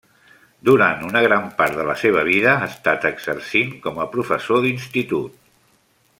Durant 0.69 1.03
una 1.07 1.21
gran 1.25 1.43
part 1.59 1.77
de 1.81 1.85
la 1.89 1.95
seva 2.03 2.23
vida 2.31 2.55
ha 2.63 2.69
estat 2.71 3.05
exercint 3.11 3.77
com 3.85 4.01
a 4.01 4.09
professor 4.17 4.65
d'Institut. 4.65 5.39